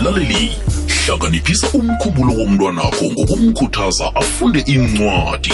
mlaleli 0.00 0.52
hlakaniphisa 1.06 1.68
umkhumbulo 1.72 2.32
womntwanakho 2.34 3.04
ngokumkhuthaza 3.04 4.06
afunde 4.14 4.60
incwadi 4.60 5.52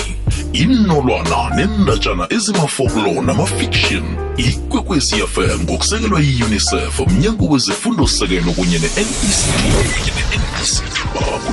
inolwana 0.53 1.39
nendatshana 1.57 2.27
ezimafoklo 2.31 3.23
namafiction 3.23 4.05
ikwekwezi 4.37 5.15
fm 5.15 5.61
ngokusekelwa 5.63 6.21
yi-unicef 6.21 7.01
mnyango 7.01 7.47
wezefundo-sekelo 7.53 8.53
kunye 8.53 8.79
ne-nect 8.79 9.17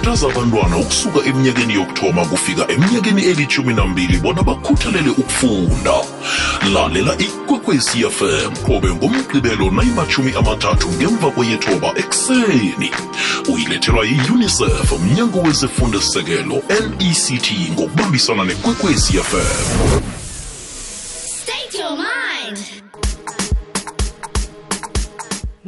bakhuthaza 0.04 0.28
abantwana 0.28 0.78
ukusuka 0.78 1.26
eminyakeni 1.26 1.74
yokuthoma 1.74 2.26
kufika 2.26 2.72
eminyakeni 2.72 3.22
elithumi 3.24 3.74
nambili 3.74 4.18
bona 4.18 4.44
bakhuthalele 4.44 5.10
ukufunda. 5.10 5.94
Lalela 6.74 7.18
ikwekwecfm 7.18 8.52
qobe 8.66 8.90
ngomgqibelo 8.96 9.72
nayimathumi 9.72 10.34
amathathu 10.36 10.88
ngemva 10.90 11.32
kweyethoba 11.32 11.94
ekuseni. 11.98 12.92
Uyilethelwa 13.54 14.06
yi-unicef 14.06 14.92
mnyango 15.00 15.40
wezefundo-sekelo 15.42 16.62
nect 16.70 17.52
ngokubambisana 17.72 18.44
nekwekwecfm 18.44 20.02
State 21.42 21.80
your 21.80 21.98
mind. 21.98 22.60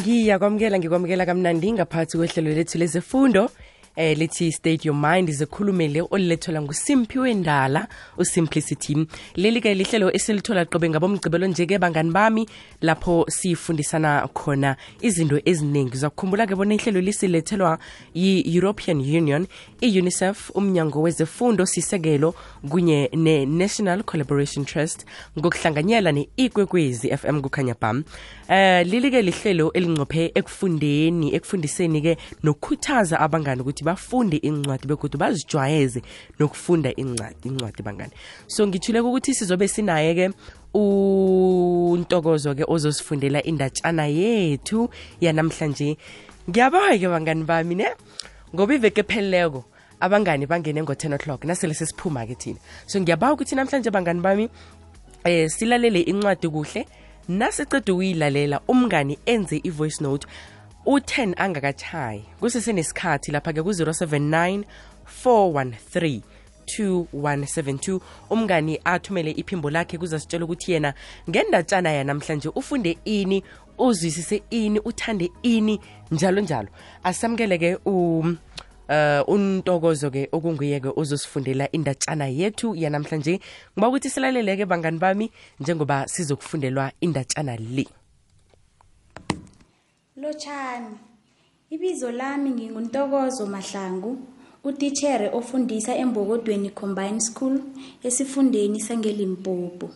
ngiyakwamukela 0.01 0.79
ngikwamukela 0.79 1.25
kamnandi 1.25 1.71
ngaphathi 1.71 2.17
kwehlelo 2.17 2.51
lethu 2.53 2.77
lezefundo 2.77 3.49
eh 3.95 4.17
lithi 4.17 4.51
state 4.51 4.85
your 4.85 4.95
mind 4.95 5.31
zikhulumele 5.31 6.01
olilethelwa 6.11 6.61
ngusimphiwe 6.61 7.33
ndala 7.33 7.87
usimplicity. 8.17 9.07
Leli 9.35 9.61
ke 9.61 9.73
lihlelo 9.73 10.11
esilithola 10.13 10.65
qobe 10.65 10.89
ngabomgcibelo 10.89 11.47
njeke 11.47 11.79
bangani 11.79 12.11
bami 12.11 12.49
lapho 12.81 13.25
sifundisana 13.29 14.27
khona 14.33 14.75
izinto 15.01 15.39
eziningi. 15.45 15.97
Zakukhumbula 15.97 16.47
ke 16.47 16.55
bona 16.55 16.75
ihlelo 16.75 17.01
lisilethelwa 17.01 17.79
yi-european 18.13 18.99
union 18.99 19.47
i-unicef 19.81 20.51
umnyango 20.55 21.01
wezefundo 21.01 21.65
sisekelo 21.65 22.35
kunye 22.69 23.09
ne-national 23.13 24.03
collaboration 24.03 24.65
trust 24.65 25.05
ngokuhlanganyela 25.39 26.11
ne-ikwekwezi 26.11 27.17
fm 27.17 27.41
kukhanya 27.41 27.75
bam 27.81 28.03
eh 28.49 28.85
lili 28.87 29.11
ke 29.11 29.21
lihlelo 29.21 29.71
elingcophe 29.73 30.31
ekufundeni 30.35 31.35
ekufundiseni 31.35 32.01
ke 32.01 32.17
nokukhuthaza 32.43 33.19
abangani 33.19 33.61
ukuthi 33.61 33.83
bafunde 33.85 34.37
incwadi 34.37 34.87
begodu 34.87 35.17
bazijwayeze 35.17 36.01
nokufunda 36.39 36.89
incwadi 36.95 37.47
incwadi 37.49 37.83
bangani. 37.83 38.11
So 38.47 38.67
ngithule 38.67 38.99
ukuthi 38.99 39.33
sizobe 39.33 39.67
sinaye 39.67 40.15
ke 40.15 40.31
untokozo 40.73 42.55
ke 42.55 42.63
ozosifundela 42.67 43.43
indatshana 43.43 44.07
yethu 44.07 44.89
yanamhlanje. 45.21 45.97
Ngiyabawa 46.49 46.97
ke 46.97 47.07
bangani 47.07 47.43
bami 47.43 47.75
ne? 47.75 47.87
Ngoba 48.53 48.73
iveke 48.73 49.03
pheleleko 49.03 49.63
abangani 49.99 50.45
bangene 50.45 50.83
ngo-10 50.83 51.15
o'clock 51.15 51.45
nasele 51.45 51.73
sesiphuma 51.73 52.25
ke 52.27 52.35
thina. 52.35 52.59
So 52.85 52.99
ngiyabawa 52.99 53.33
ukuthi 53.33 53.55
namhlanje 53.55 53.89
bangani 53.91 54.21
bami 54.21 54.49
eh 55.23 55.49
silalele 55.49 56.01
incwadi 56.01 56.49
kuhle. 56.49 56.85
Nasiceda 57.27 57.93
ukuyilalela 57.93 58.61
umngani 58.67 59.17
enze 59.25 59.57
i-voice 59.63 60.03
note 60.03 60.27
u-10 60.85 61.33
angakachayi 61.37 62.25
kusesenesikhathi 62.39 63.31
lapha-ke 63.31 63.61
ku-079 63.63 64.63
413 65.25 66.21
2172 66.65 67.99
umngani 68.29 68.79
athumele 68.83 69.31
iphimbo 69.31 69.69
lakhe 69.69 69.97
kuzasitshela 69.97 70.45
ukuthi 70.45 70.71
yena 70.71 70.93
ngendatshana 71.29 71.91
yanamhlanje 71.91 72.49
ufunde 72.49 72.97
ini 73.05 73.43
uzwisise 73.77 74.43
ini 74.49 74.79
uthande 74.79 75.31
ini 75.43 75.79
njalo 76.11 76.41
njalo. 76.41 76.69
Asamukele-ke 77.03 77.77
um 77.85 78.37
uh 78.89 79.23
untokozo-ke 79.27 80.29
okunguye-ke 80.31 80.89
ozosifundela 80.95 81.71
indatshana 81.71 82.27
yethu 82.27 82.75
yanamhlanje. 82.75 83.39
Ngiba 83.73 83.87
ukuthi 83.87 84.09
silalele-ke 84.09 84.65
bangani 84.65 84.99
bami 84.99 85.31
njengoba 85.59 86.07
sizokufundelwa 86.07 86.91
indatshana 87.01 87.55
le 87.55 87.87
Lotshani. 90.17 90.95
Ibizo 91.69 92.11
lami 92.11 92.49
nginguntokozo 92.49 93.45
Mahlangu, 93.45 94.17
utitchere 94.63 95.29
ofundisa 95.29 95.95
embokodweni 95.95 96.69
Combined 96.69 97.19
School 97.21 97.59
esifundeni 98.03 98.79
sangeLimpopo. 98.79 99.89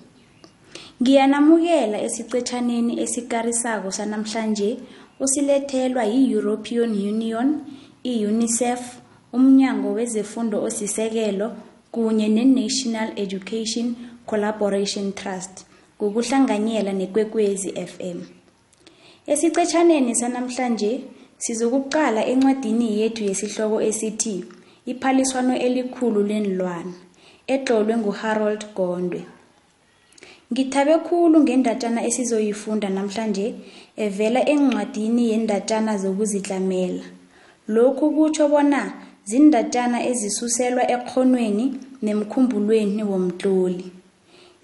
Ngiyanamukela 1.02 2.02
esicetshaneni 2.02 3.00
esikarisako 3.04 3.92
sanamhlanje 3.92 4.78
osilethelwa 5.20 6.04
yi-European 6.04 6.92
Union, 6.92 7.48
i-UNICEF, 8.04 8.82
umnyango 9.34 9.94
wezefundo 9.94 10.64
osisekelo 10.64 11.56
kunye 11.92 12.28
ne-National 12.28 13.10
Education 13.16 13.96
Collaboration 14.26 15.14
Trust 15.14 15.66
ngokuhlanganyela 15.98 16.94
nekwekwezi 16.94 17.72
FM. 17.72 18.39
Esicetshaneni 19.28 20.16
sanamhlanje 20.16 21.02
sizokuqala 21.38 22.26
encwadini 22.32 22.88
yethu 23.00 23.24
yesihloko 23.24 23.82
esithi 23.82 24.46
Iphaliswano 24.92 25.54
elikhulu 25.66 26.24
lenilwana 26.30 26.94
etlolwe 27.48 27.94
nguHarold 27.98 28.62
Gondwe. 28.76 29.22
Ngithabe 30.52 30.96
khulu 31.06 31.38
ngendatshana 31.44 32.02
esizoyifunda 32.08 32.90
namhlanje 32.90 33.54
evela 34.06 34.42
encwadini 34.54 35.30
yendatshana 35.32 35.94
zokuzitlamela. 36.02 37.06
Lokhu 37.68 38.06
kutsho 38.16 38.48
bona 38.54 38.82
zindatshana 39.30 39.98
ezisuselwa 40.10 40.84
ekghonweni 40.96 41.66
nemkhumbulweni 42.02 43.04
womtloli. 43.04 43.86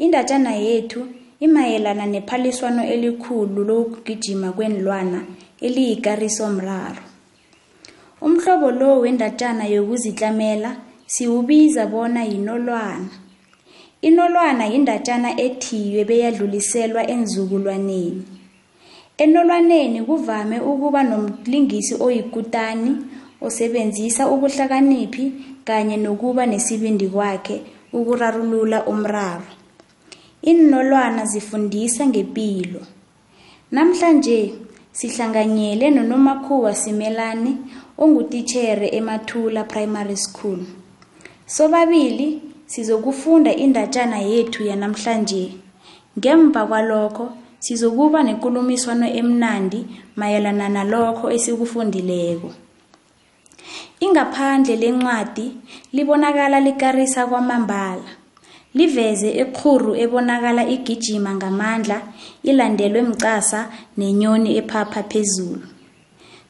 Indatshana 0.03 0.51
yethu 0.55 1.01
imayelana 1.39 2.05
nephaliswano 2.05 2.83
elikhulu 2.85 3.63
lokugijima 3.63 4.51
kwenilwana 4.51 5.21
eliyikarisomraro. 5.61 7.03
Umhlobo 8.21 8.71
lo 8.71 8.99
wendatshana 8.99 9.65
yokuzitlamela 9.65 10.75
siwubiza 11.05 11.85
bona 11.87 12.23
yinolwana. 12.23 13.09
Inolwana 14.01 14.65
yindatshana 14.65 15.39
ethiywe 15.41 16.03
beyadluliselwa 16.05 17.01
enzukulwaneni. 17.09 18.23
Enolwaneni 19.17 20.01
kuvame 20.01 20.59
ukuba 20.59 21.03
nomlingisi 21.03 21.95
oyikutani 21.99 22.91
osebenzisa 23.41 24.27
ubuhlakaniphi 24.33 25.33
kanye 25.65 25.97
nokuba 25.97 26.45
nesibindi 26.45 27.07
kwakhe 27.07 27.61
ukurarulula 27.93 28.85
umraro. 28.85 29.64
Iinolwana 30.45 31.25
zifundisa 31.25 32.05
ngepilo. 32.07 32.81
Namhlanje 33.71 34.53
sihlanganyele 34.91 35.89
noNomakhuwa 35.89 36.75
Simelane 36.75 37.57
ongutitjhere 37.97 38.87
eMathula 38.97 39.63
Primary 39.63 40.17
School. 40.17 40.59
Sobabili 41.45 42.41
sizokufunda 42.65 43.55
indatshana 43.55 44.19
yethu 44.19 44.63
yanamhlanje. 44.63 45.51
Ngemva 46.19 46.65
kwalokho 46.65 47.25
sizokuba 47.59 48.23
nekulumiswano 48.23 49.07
emnandi 49.19 49.85
mayelana 50.15 50.69
nalokho 50.69 51.31
esikufundileko. 51.31 52.53
Ingaphandle 53.99 54.75
lencwadi 54.75 55.57
libonakala 55.93 56.59
likarisa 56.59 57.27
kwamambala. 57.27 58.24
Liveze 58.77 59.29
eqhuru 59.43 59.91
ebonakala 60.03 60.63
igijima 60.75 61.31
ngamandla 61.37 61.97
ilandelwe 62.49 63.01
mcasa 63.09 63.59
nenyoni 63.97 64.49
ephapha 64.59 65.01
phezulu. 65.11 65.67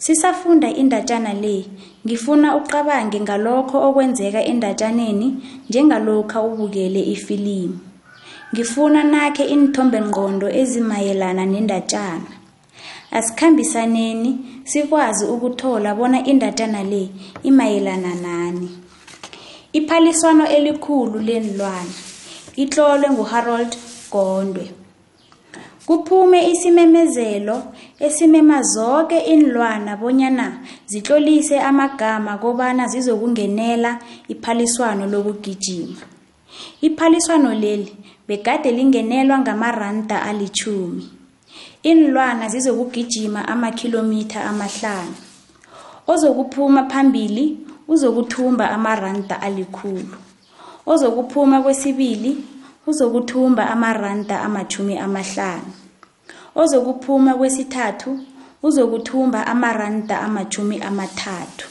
Sisafunda 0.04 0.70
indatshana 0.82 1.34
le, 1.44 1.58
ngifuna 2.06 2.48
uqabange 2.60 3.20
ngalokho 3.26 3.78
okwenzeka 3.88 4.42
endatshaneni 4.52 5.28
njengalokha 5.70 6.38
ubukele 6.48 7.02
ifilimu. 7.16 7.78
Ngifuna 8.52 9.02
nakhe 9.14 9.44
iinthombe-ngqondo 9.54 10.48
ezimayelana 10.62 11.44
nendatshana. 11.46 12.32
Asikhambisaneni 13.18 14.32
sikwazi 14.64 15.26
ukuthola 15.34 15.90
bona 15.98 16.20
indatshana 16.32 16.82
le 16.92 17.04
imayelana 17.50 18.12
nani. 18.26 18.70
Iphaliswano 19.78 20.46
elikhulu 20.58 21.20
lenilwana 21.28 21.96
itlolwe 22.56 23.10
nguHarold 23.10 23.78
Gondwe. 24.12 24.72
Kuphume 25.86 26.52
isimemezelo 26.52 27.64
esimema 28.00 28.62
zoke 28.64 29.20
iinlwana 29.20 29.98
bonyana 29.98 30.58
zitlolise 30.86 31.60
amagama 31.60 32.38
kobana 32.38 32.88
zizokungenela 32.88 34.00
iphaliswano 34.28 35.08
lokugijima. 35.08 36.02
Iphaliswano 36.82 37.54
leli 37.54 37.96
begade 38.28 38.72
lingenelwa 38.72 39.40
ngamaranda 39.40 40.22
alitjhumi. 40.24 41.10
Iinlwana 41.86 42.50
zizokugijima 42.50 43.48
amakhilomitha 43.48 44.44
amahlanu. 44.44 45.16
ozokuphuma 46.08 46.84
phambili 46.90 47.58
uzokuthumba 47.88 48.72
amaranda 48.72 49.42
alikhulu 49.42 50.16
ozokuphuma 50.86 51.62
kwesibili 51.62 52.38
uzokuthumba 52.88 53.70
amaranda 53.70 54.42
amachumi 54.42 54.98
amahlanu. 54.98 55.74
Ozokuphuma 56.56 57.34
kwesithathu 57.34 58.20
uzokuthumba 58.64 59.48
amaranda 59.48 60.22
amachumi 60.22 60.82
amathathu. 60.82 61.68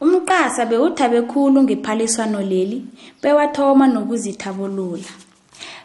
Umqasa 0.00 0.66
bewuthabe 0.66 1.22
khulu 1.22 1.62
ngephaliswano 1.62 2.40
leli 2.40 2.84
bewathoma 3.22 3.86
nokuzithabulula. 3.86 5.10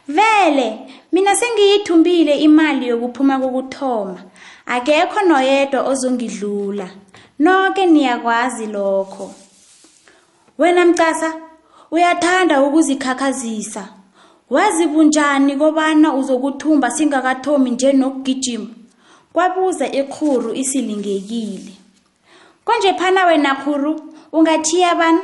Vele 0.07 0.67
mina 1.11 1.35
sengiyithumbile 1.35 2.33
imali 2.39 2.87
yokuphuma 2.87 3.39
kokuthoma. 3.39 4.19
Akekho 4.65 5.21
noyedwa 5.27 5.81
ozongidlula. 5.81 6.87
Noke 7.39 7.85
niyakwazi 7.85 8.65
lokho. 8.65 9.33
Wena 10.57 10.85
mqasa 10.85 11.33
uyathanda 11.91 12.63
ukuzikhakhazisa. 12.63 13.89
Wazi 14.49 14.87
bunjani 14.87 15.55
kobana 15.57 16.13
uzokuthumba 16.13 16.91
singakathomi 16.91 17.71
nje 17.71 17.93
nokugijima? 17.93 18.67
Kwabuza 19.33 19.91
ikhuru 19.91 20.53
isilingekile. 20.53 21.71
Konje 22.65 22.93
phana 22.93 23.25
wena 23.25 23.55
khuru 23.55 24.01
ungathiya 24.31 24.95
bani? 24.95 25.19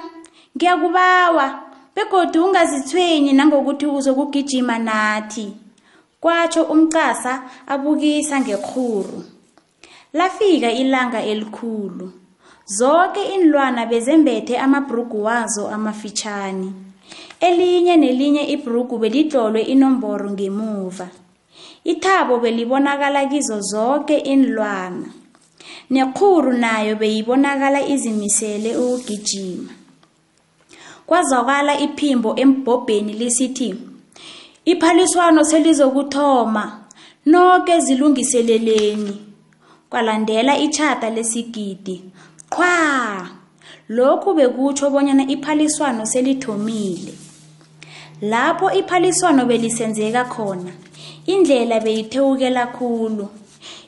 Ngiyakubawa 0.58 1.60
begodu 1.96 2.46
ungazithwenyi 2.46 3.34
nangokuthi 3.34 3.86
uzokugijima 3.86 4.78
nathi. 4.80 5.54
Kwatsho 6.22 6.64
umqasa 6.64 7.44
abukisa 7.68 8.40
ngekhuru. 8.40 9.24
Lafika 10.14 10.72
ilanga 10.72 11.24
elikhulu. 11.24 12.12
Zonke 12.68 13.24
inlwana 13.36 13.86
bezembethe 13.86 14.58
amabhrugu 14.58 15.24
wazo 15.24 15.68
amafitshane 15.68 16.69
elinye 17.40 17.96
nelinye 17.96 18.44
ibhrugu 18.54 18.98
belitlolwe 18.98 19.62
inomboro 19.62 20.30
ngemuva. 20.31 21.08
Ithabo 21.84 22.40
belibonakala 22.40 23.25
kizo 23.25 23.62
zonke 23.62 24.18
inlwana 24.18 25.08
nekhuru 25.90 26.54
nayo 26.54 26.96
beyibonakala 26.96 27.88
izimisele 27.88 28.75
ukugijima. 28.78 29.72
Kwazwakala 31.08 31.80
iphimbo 31.80 32.36
embhobheni 32.36 33.14
lisithi 33.14 33.75
iphaliswano 34.66 35.44
selizokuthoma 35.44 36.64
noke 37.25 37.80
zilungiseleleni. 37.80 39.16
Kwalandela 39.90 40.58
itshata 40.58 41.10
lesigidi 41.10 42.04
qhwa 42.57 43.30
lokhu 43.89 44.33
bekutsho 44.33 44.89
bonyana 44.89 45.24
iphaliswano 45.27 46.06
selithomile. 46.06 47.13
Lapho 48.21 48.71
iphaliswano 48.71 49.45
belisenzeka 49.45 50.25
khona 50.25 50.71
indlela 51.27 51.80
beyithewukela 51.80 52.68
khulu. 52.68 53.30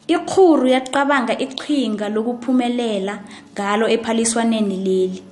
Ikhuru 0.07 0.67
yaqabanga 0.67 1.33
iqhinga 1.45 2.09
lokuphumelela 2.09 3.19
ngalo 3.53 3.89
ephaliswaneni 3.89 4.77
leli. 4.77 5.23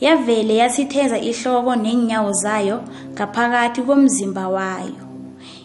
Yavele 0.00 0.56
yasitheza 0.56 1.18
ihloko 1.18 1.76
neenyawo 1.76 2.32
zayo 2.32 2.82
ngaphakathi 3.14 3.82
komzimba 3.82 4.48
wayo. 4.48 5.04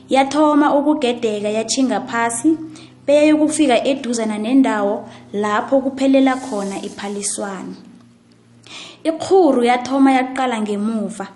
Yathoma 0.09 0.75
ukugedeka 0.75 1.49
yatjhinga 1.49 1.99
phasi 2.07 2.57
beyayokufika 3.07 3.83
eduzana 3.85 4.37
nendawo 4.37 5.09
lapho 5.33 5.81
kuphelela 5.81 6.35
khona 6.35 6.81
iphaliswano. 6.81 7.75
Ikhuru 9.03 9.63
yathoma 9.63 10.11
yaqala 10.11 10.61
ngemuva. 10.61 11.27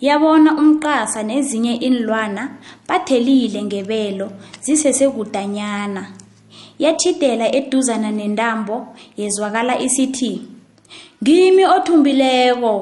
Yabona 0.00 0.58
umqasa 0.58 1.22
nezinye 1.22 1.74
inlwana 1.74 2.58
bathelile 2.88 3.62
ngebelo 3.62 4.32
zisesekudanyana. 4.60 6.06
Yatjhidela 6.78 7.54
eduzana 7.54 8.10
nentambo 8.10 8.96
yezwakala 9.16 9.78
isithi 9.80 10.42
ngimi 11.22 11.64
othumbileko 11.64 12.74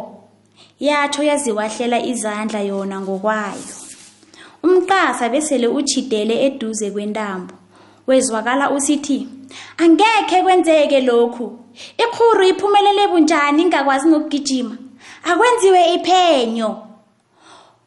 yatsho 0.81 1.23
yaziwahlela 1.23 1.99
izandla 2.07 2.61
yona 2.61 3.01
ngokwayo. 3.01 3.75
Umqasa 4.63 5.29
besele 5.29 5.67
utjhidele 5.69 6.35
eduze 6.47 6.91
kwentambo. 6.91 7.55
Wezwakala 8.07 8.71
usithi 8.71 9.29
angekhe 9.77 10.43
kwenzeke 10.43 11.01
lokhu. 11.01 11.59
Ikhuru 11.99 12.45
iphumelele 12.45 13.09
bunjani 13.09 13.63
ingakwazi 13.63 14.09
nokugijima 14.09 14.77
akwenziwe 15.25 15.95
iphenyo. 15.95 16.71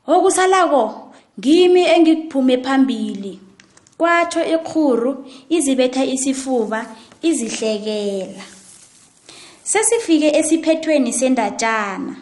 Okusalako 0.07 1.11
ngimi 1.39 1.81
engikuphume 1.81 2.57
phambili. 2.57 3.39
Kwatsho 3.97 4.45
ikhuru 4.45 5.25
izibetha 5.49 6.05
isifuba 6.05 6.85
izihlekela. 7.21 8.43
Sesifike 9.63 10.29
esiphethweni 10.39 11.13
sendatshana 11.13 12.15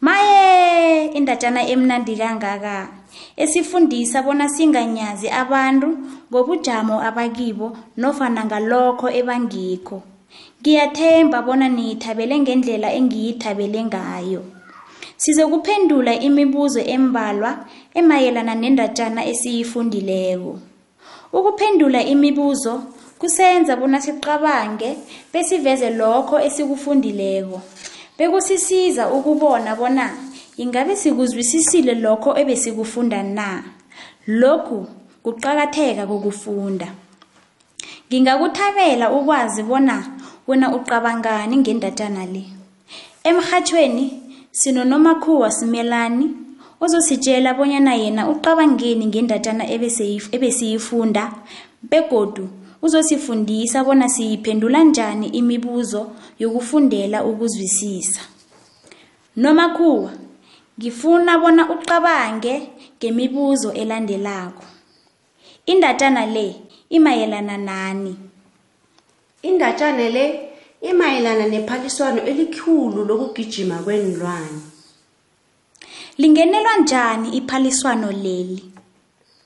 maye 0.00 1.06
indatshana 1.06 1.66
emnandi 1.68 2.16
kangaka? 2.16 3.03
Esifundisa 3.36 4.22
bona 4.22 4.48
singanyazi 4.48 5.28
abantu 5.28 5.88
ngobujamo 6.30 7.02
abakibo 7.08 7.76
nofana 7.96 8.44
ngalokho 8.44 9.08
ebangikho. 9.20 10.02
Ngiyathemba 10.60 11.42
bona 11.42 11.68
niyithabele 11.68 12.38
ngendlela 12.40 12.88
engiyithabele 12.98 13.80
ngayo. 13.84 14.42
Sizokuphendula 15.16 16.12
imibuzo 16.26 16.80
embalwa 16.94 17.50
emayelana 17.94 18.54
nendatshana 18.54 19.20
esiyifundileko. 19.30 20.52
Ukuphendula 21.32 22.00
imibuzo 22.02 22.82
kusenza 23.18 23.76
bona 23.76 24.00
siqabange 24.00 24.96
besiveze 25.32 25.90
lokho 25.90 26.36
esikufundileko. 26.46 27.60
Bekusisiza 28.18 29.10
ukubona 29.16 29.76
bona 29.76 30.04
ingabe 30.56 30.96
sikuzwisisile 30.96 31.94
lokho 31.94 32.38
ebesikufunda 32.38 33.22
na? 33.22 33.64
Lokhu 34.26 34.86
kuqakatheka 35.22 36.06
kokufunda. 36.06 36.88
Ngingakuthabela 38.08 39.12
ukwazi 39.12 39.62
bona 39.62 39.96
wena 40.46 40.74
uqabangani 40.76 41.56
ngendatshana 41.56 42.26
le. 42.26 42.44
Emhathweni 43.24 44.22
sinonomakhuwa 44.50 45.50
simelani 45.50 46.30
ozositshela 46.80 47.54
bonyana 47.54 47.94
yena 47.94 48.28
uqabangeni 48.28 49.06
ngendatshana 49.06 49.64
ebesiyifunda 50.34 51.32
begodu 51.82 52.48
uzosifundisa 52.82 53.84
bona 53.84 54.08
siyiphendula 54.08 54.84
njani 54.84 55.26
imibuzo 55.28 56.10
yokufundela 56.38 57.24
ukuzwisisa. 57.24 58.20
Nomakhuwa 59.36 60.12
ngifuna 60.78 61.38
bona 61.38 61.70
uqabange 61.70 62.54
ngemibuzo 62.98 63.72
elandelako. 63.72 64.64
Indatshana 65.66 66.26
le 66.26 66.46
imayelana 66.90 67.56
nani? 67.56 68.16
Indatshana 69.42 70.08
le 70.08 70.24
imayelana 70.80 71.46
nephaliswano 71.46 72.22
elikhulu 72.22 73.04
lokugijima 73.04 73.78
kwenilwane 73.78 74.60
lingenelwa 76.18 76.76
njani 76.76 77.36
iphaliswano 77.36 78.12
leli? 78.12 78.64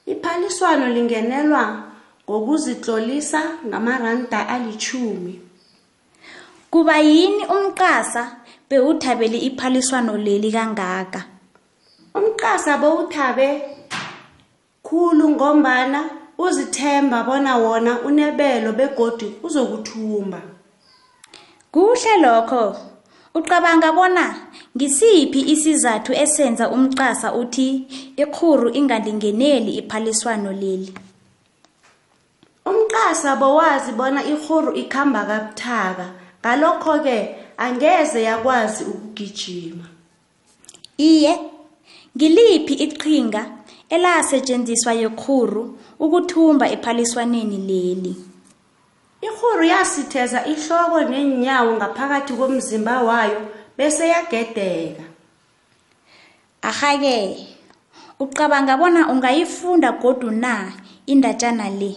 Iphaliswano 0.06 0.88
lingenelwa 0.88 1.82
ngokuzitlolisa 2.30 3.42
ngamaranda 3.66 4.49
alichumi 4.49 5.40
kuba 6.70 6.99
yini 6.99 7.47
umqasa 7.47 8.37
bewuthabele 8.69 9.39
iphaliswano 9.39 10.17
leli 10.17 10.53
kangaka. 10.53 11.25
Umqasa 12.15 12.79
bowuthabe 12.79 13.49
khulu 14.83 15.29
ngombana 15.29 16.01
uzithemba 16.39 17.23
bona 17.23 17.57
wona 17.57 18.01
unebelo 18.01 18.73
begodi 18.73 19.35
uzokuthumba. 19.43 20.41
Kuhle 21.73 22.17
lokho. 22.21 22.77
Ucabanga 23.35 23.93
bona 23.93 24.35
ngisiphi 24.77 25.41
isizathu 25.53 26.13
esenza 26.13 26.71
umqasa 26.71 27.35
uthi 27.35 27.87
ikhuru 28.17 28.69
ingalingeneli 28.75 29.73
iphaliswano 29.81 30.53
leli? 30.53 30.95
Umqasa 32.67 33.37
bowazi 33.37 33.93
bona 33.93 34.25
ihuru 34.25 34.73
ikhamba 34.75 35.25
kabuthaka. 35.25 36.07
Ngalokho-ke 36.43 37.19
angeze 37.59 38.23
yakwazi 38.23 38.85
ukugijima 38.85 39.87
iye 40.99 41.33
ngiliphi 42.17 42.75
iqhinga 42.75 43.43
elasetshenziswa 43.95 44.93
yekhuru 45.03 45.62
ukuthumba 46.05 46.65
ephaliswaneni 46.75 47.59
leli 47.69 48.15
Ikghuru 49.21 49.65
yasitheza 49.65 50.47
ihloko 50.47 51.00
neenyawo 51.11 51.71
ngaphakathi 51.77 52.33
komzimba 52.38 53.03
wayo 53.03 53.41
bese 53.77 54.09
yagedeka. 54.09 55.03
Ahake, 56.62 57.47
ucabanga 58.21 58.77
bona 58.77 59.09
ungayifunda 59.12 59.93
godu 59.93 60.31
na 60.31 60.73
indatjana 61.07 61.71
le? 61.71 61.97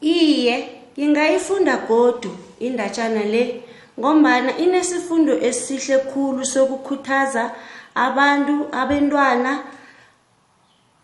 Iye, 0.00 0.54
ngingayifunda 0.98 1.76
godu 1.76 2.30
indatjana 2.60 3.24
le 3.24 3.62
ngombana 3.98 4.56
inesifundo 4.56 5.32
esihle 5.48 5.98
khulu 5.98 6.44
sokukhuthaza 6.44 7.50
abantu 7.94 8.68
abentwana 8.72 9.52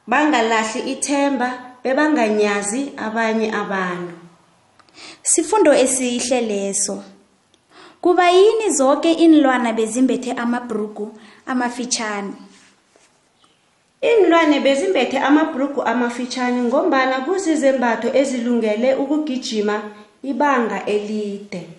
bangalahli 0.06 0.80
ithemba 0.92 1.48
bebanganyazi 1.84 2.92
abanye 2.96 3.48
abantu. 3.52 4.14
Sifundo 5.22 5.74
esihle 5.74 6.40
leso. 6.40 7.04
Kuba 8.00 8.30
yini 8.30 8.70
zoke 8.70 9.12
iinlwana 9.12 9.72
bezimbethe 9.72 10.32
amabhrugu 10.32 11.18
amafitjhani? 11.46 12.32
Iinlwane 14.02 14.60
bezimbethe 14.60 15.18
amabhrugu 15.18 15.82
amafitjhani 15.82 16.60
ngombana 16.62 17.20
kuzizembatho 17.20 18.08
ezilungele 18.14 18.94
ukugijima 18.94 19.82
ibanga 20.22 20.86
elide. 20.86 21.77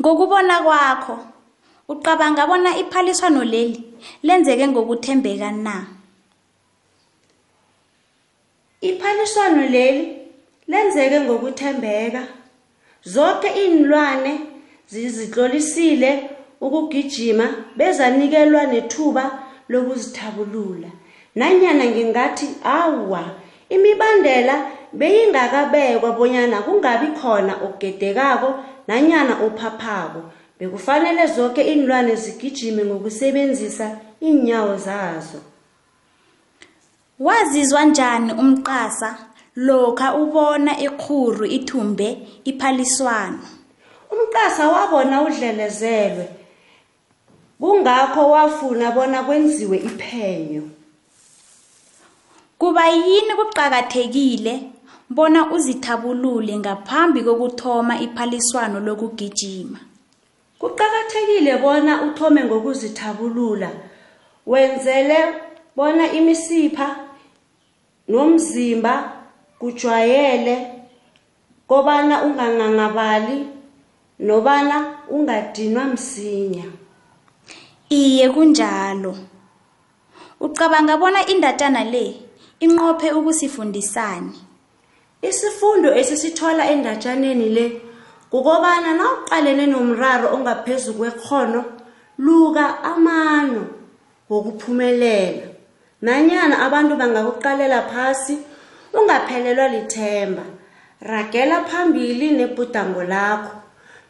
Ngokubona 0.00 0.62
kwakho, 0.62 1.18
ucabanga 1.88 2.46
bona 2.46 2.76
iphaliswano 2.76 3.44
leli 3.44 3.80
lenzeke 4.22 4.68
ngokuthembeka 4.68 5.50
na? 5.50 5.86
Iphaliswano 8.80 9.62
leli 9.74 10.02
lenzeke 10.68 11.20
ngokuthembeka. 11.20 12.22
Zonke 13.04 13.48
iinlwane 13.62 14.40
zizitlolisile 14.88 16.30
ukugijima 16.60 17.46
bezanikelwa 17.76 18.66
nethuba 18.66 19.24
lokuzithabulula. 19.68 20.88
Nanyana 21.34 21.84
ngingathi 21.84 22.48
awa, 22.64 23.22
imibandela 23.68 24.70
beyingakabekwa 24.92 26.12
bonyana 26.12 26.62
kungabi 26.62 27.06
khona 27.18 27.54
okugedekako 27.64 28.48
nanyana 28.88 29.34
ophaphako. 29.46 30.22
Bekufanele 30.60 31.26
zonke 31.26 31.62
iinlwane 31.62 32.14
zigijime 32.16 32.84
ngokusebenzisa 32.84 33.98
iinyawo 34.22 34.76
zazo. 34.76 35.40
Wazizwa 37.18 37.84
njani 37.84 38.32
umqasa 38.32 39.18
lokha 39.56 40.14
ubona 40.14 40.78
ikghuru 40.80 41.46
ithumbe 41.46 42.28
iphaliswano? 42.44 43.38
Umqasa 44.10 44.68
wabona 44.68 45.22
udlelezelwe. 45.22 46.28
Kungakho 47.60 48.30
wafuna 48.30 48.90
bona 48.92 49.22
kwenziwe 49.22 49.76
iphenyo. 49.78 50.62
Kuba 52.58 52.88
yini 52.88 53.34
kuqakathekile 53.34 54.70
bona 55.10 55.50
uzithabulule 55.52 56.58
ngaphambi 56.58 57.22
kokuthoma 57.22 58.00
iphaliswano 58.00 58.80
lokugijima? 58.80 59.78
Kuqakathekile 60.58 61.56
bona 61.62 62.02
uthome 62.02 62.44
ngokuzithabulula. 62.44 63.70
Wenzele 64.46 65.18
bona 65.76 66.12
imisipha 66.12 66.96
nomzimba 68.08 69.12
kujwayele 69.58 70.72
kobana 71.68 72.22
unganghanghabali 72.22 73.46
nobana 74.18 74.96
ungadinwa 75.10 75.84
msinya. 75.84 76.64
Iye 77.88 78.30
kunjalo. 78.30 79.16
Ucabanga 80.40 80.96
bona 80.96 81.26
indatjana 81.26 81.84
le 81.84 82.20
inqophe 82.60 83.12
ukusifundisani? 83.12 84.45
Isifundo 85.22 85.94
esisithola 85.94 86.70
endatjaneni 86.70 87.48
le 87.48 87.66
kukobana 88.30 88.90
nawuqalene 88.98 89.66
nomraro 89.66 90.28
ongaphezu 90.36 90.92
kwekghono 90.94 91.64
luka 92.18 92.84
amano 92.84 93.62
wokuphumelela. 94.30 95.46
Nanyana 96.02 96.56
abantu 96.66 96.96
bangakuqalela 97.00 97.82
phasi 97.82 98.38
ungaphelelwa 98.92 99.68
lithemba. 99.68 100.44
Ragela 101.00 101.64
phambili 101.64 102.30
nebhudango 102.30 103.02
lakho. 103.04 103.56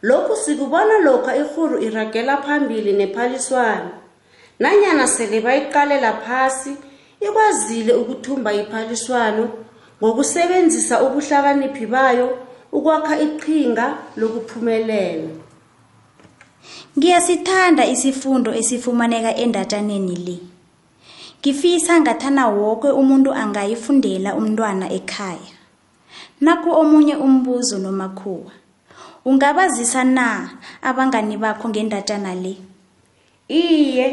Lokhu 0.03 0.37
sikubona 0.37 0.99
lokha 0.99 1.37
ikghuru 1.37 1.79
iragela 1.83 2.37
phambili 2.37 2.93
nephaliswano. 2.93 3.91
Nanyana 4.59 5.07
sele 5.07 5.41
bayiqalela 5.41 6.13
phasi 6.13 6.77
ikwazile 7.21 7.93
ukuthumba 7.95 8.53
iphaliswano 8.53 9.49
ngokusebenzisa 10.01 11.03
ubuhlakaniphi 11.03 11.87
bayo 11.87 12.39
ukwakha 12.73 13.21
iqhinga 13.21 14.17
lokuphumelela. 14.17 15.29
Ngiyasithanda 16.99 17.87
isifundo 17.87 18.55
esifumaneka 18.55 19.37
endatjaneni 19.37 20.17
le. 20.17 20.37
Ngifisa 21.41 22.01
ngathana 22.01 22.49
woke 22.49 22.89
umuntu 22.91 23.31
angayifundela 23.33 24.35
umntwana 24.35 24.91
ekhaya. 24.91 25.55
Naku 26.41 26.71
omunye 26.71 27.15
umbuzo 27.17 27.79
nomakhuwa. 27.79 28.53
Ungabazisa 29.25 30.05
na 30.05 30.51
abangani 30.83 31.37
bakho 31.37 31.69
ngendatjana 31.69 32.35
le? 32.35 32.57
Iye, 33.49 34.07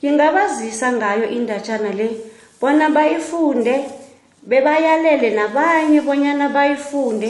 ngingabazisa 0.00 0.92
ngayo 0.92 1.28
indatjana 1.30 1.92
le 1.92 2.08
bona 2.60 2.88
bayifunde 2.90 3.97
bebayalele 4.48 5.30
nabanye 5.30 6.00
bonyana 6.00 6.48
bayifunde 6.48 7.28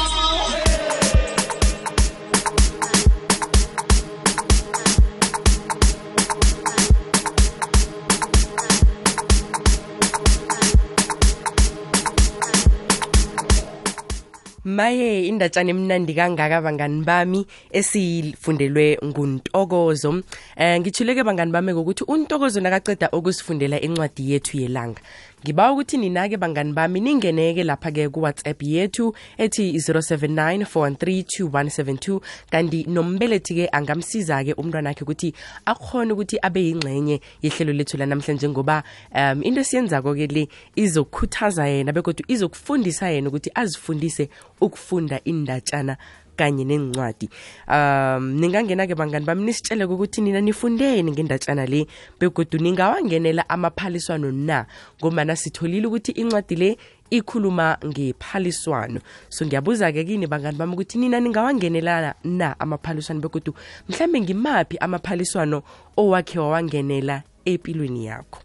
maye 14.65 15.29
indatshana 15.29 15.71
emnandi 15.71 16.15
kangaka 16.15 16.63
bangani 16.63 17.05
bami 17.05 17.47
esifundelwe 17.71 18.99
nguntokozo. 19.05 20.23
Eh 20.57 20.81
ngithuleke 20.81 21.23
bangani 21.25 21.53
bami 21.53 21.73
ngokuthi 21.73 22.05
untokozo 22.09 22.61
nakaceda 22.61 23.11
ukusifundela 23.13 23.81
incwadi 23.81 24.33
yethu 24.33 24.57
yelanga. 24.57 25.01
Ngiba 25.45 25.73
ukuthi 25.73 25.97
ninake 25.99 26.37
bangani 26.37 26.73
bami 26.73 27.01
ningeneke 27.01 27.65
lapha-ke 27.65 28.09
kuwhatsapp 28.09 28.63
yethu 28.63 29.15
ethi 29.39 29.73
079 29.73 30.65
4132172 30.65 32.21
kanti 32.51 32.85
nombelethi-ke 32.89 33.69
angamsiza-ke 33.73 34.53
umntwana 34.53 34.89
wakhe 34.89 35.05
ukuthi 35.05 35.35
akhone 35.67 36.13
ukuthi 36.13 36.39
abe 36.43 36.61
yingxenye 36.61 37.21
yehlelo 37.43 37.73
lethu 37.73 37.97
lanamhlanje 37.97 38.49
ngoba 38.49 38.83
um 39.13 39.43
into 39.43 39.61
esiyenzako-ke 39.61 40.27
le 40.27 40.49
izokukhuthaza 40.77 41.69
yena 41.69 41.93
begodwa 41.93 42.25
izokufundisa 42.29 43.11
yena 43.11 43.29
ukuthi 43.29 43.51
azifundise 43.55 44.29
ukufunda 44.61 45.21
indatshana 45.25 45.97
kanye 46.37 46.65
nencwadi 46.65 47.29
um 47.69 48.35
ningangena-ke 48.41 48.95
bangani 48.95 49.25
bami 49.27 49.45
nisitshele 49.45 49.85
ukuthi 49.85 50.21
nina 50.21 50.41
nifundeni 50.41 51.11
ngendatshana 51.11 51.67
le 51.67 51.87
begodu 52.21 52.59
ningawangenela 52.59 53.49
amaphaliswano 53.49 54.33
na 54.33 54.67
ngombana 55.01 55.37
sitholile 55.37 55.87
ukuthi 55.87 56.13
incwadi 56.13 56.57
le 56.57 56.79
ikhuluma 57.11 57.79
ngephaliswano. 57.85 59.01
So 59.29 59.47
ngiyabuza-ke 59.47 60.05
kini 60.05 60.27
bangani 60.27 60.59
bami 60.59 60.73
ukuthi 60.73 60.99
nina 60.99 61.21
ningawangenelana 61.21 62.15
na 62.25 62.61
amaphaliswano 62.61 63.21
begodu 63.21 63.55
mhlambe 63.89 64.21
ngimaphi 64.21 64.79
amaphaliswano 64.79 65.63
owakhe 65.97 66.39
wawangenela 66.39 67.23
empilweni 67.45 68.07
yakho? 68.07 68.41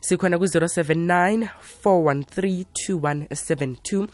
Sikhona 0.00 0.38
ku-079 0.38 1.48
413 1.84 2.64
2172 2.88 4.08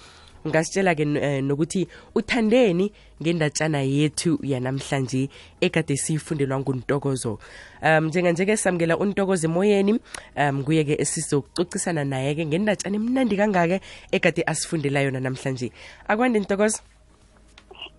ngasitshela-ke 0.46 1.02
eh, 1.02 1.42
nokuthi 1.44 1.88
uthandeni 2.14 2.92
ngendatshana 3.22 3.82
yethu 3.82 4.38
yanamhlanje 4.42 5.28
ekade 5.60 5.96
siyifundelwa 5.96 6.60
nguntokozo. 6.60 7.38
Um 7.82 8.06
njenganje-ke 8.06 8.56
samukela 8.56 8.96
untokozo 8.96 9.46
emoyeni 9.48 10.00
um 10.36 10.64
kuye-ke 10.64 10.96
esizokucocisana 11.00 12.04
naye-ke 12.04 12.46
ngendatshana 12.46 12.96
emnandi 12.96 13.36
kangake 13.36 13.80
ekade 14.12 14.42
asifundela 14.46 15.00
yona 15.00 15.20
namhlanje. 15.20 15.72
Akwande 16.08 16.40
ntokozo? 16.40 16.78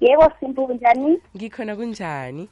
Yebo 0.02 0.32
simpu 0.40 0.74
njani 0.74 1.18
ngikhona 1.36 1.76
kunjani? 1.76 2.50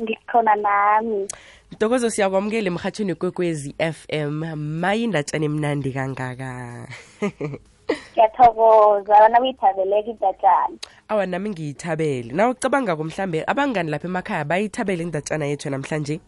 Ngikhona 0.00 0.54
nami. 0.54 1.28
Ntokozo 1.72 2.10
siyakwamukela 2.10 2.66
emhathweni 2.66 3.14
kwekwezi 3.14 3.74
m. 3.78 4.40
Mayindatshana 4.80 5.44
emnandi 5.44 5.92
kangaka 5.92 6.88
ngiyathokoza. 8.12 9.16
Abana 9.16 9.40
uyithabeleke 9.40 10.10
indatshana 10.10 10.76
awa 11.08 11.26
nami 11.26 11.50
ngiyithabele. 11.50 12.32
Na 12.32 12.48
ucabanga-ko 12.48 13.04
mhlambe 13.04 13.44
abangani 13.46 13.90
lapha 13.90 14.08
emakhaya 14.08 14.44
bayithabele 14.44 15.02
indatshana 15.02 15.46
yethu 15.46 15.70
namhlanje? 15.70 16.20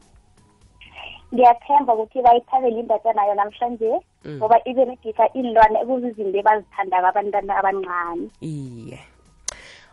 Ngiyathemba 1.35 1.95
ukuthi 1.95 2.23
bayithabele 2.23 2.81
indatshana 2.81 3.27
yo 3.27 3.35
namhlanje 3.35 3.93
Mm. 4.25 4.37
ngoba 4.37 4.61
iberegisa 4.69 5.25
iinlwane 5.33 5.81
ekuzizinto 5.81 6.39
ebazithandako 6.39 7.07
abantwana 7.09 7.57
abancane 7.57 8.29
iye 8.45 9.01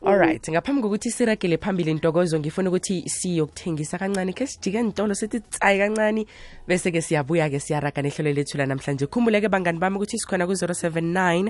alright 0.06 0.50
ngaphambi 0.50 0.82
kokuthi 0.82 1.12
siragele 1.12 1.58
phambili 1.58 1.94
ntokozo 1.94 2.40
ngifuna 2.40 2.70
ukuthi 2.70 3.10
siyokuthengisa 3.10 3.98
kancane 3.98 4.34
khe 4.34 4.48
sijike 4.48 4.82
ntolo 4.82 5.14
sithi 5.16 5.40
tsayi 5.40 5.80
kancane 5.80 6.26
bese-ke 6.68 7.02
siyabuya-ke 7.02 7.60
siyaraga 7.60 8.02
nehlelo 8.02 8.32
lethu 8.32 8.58
lanamhlanje. 8.58 9.08
Khumbuleke 9.08 9.50
bangani 9.50 9.80
bami 9.80 9.96
ukuthi 9.98 10.20
sikhona 10.20 10.46
ku-079 10.46 11.50